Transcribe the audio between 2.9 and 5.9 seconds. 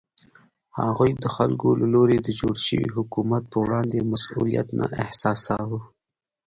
حکومت په وړاندې مسوولیت نه احساساوه.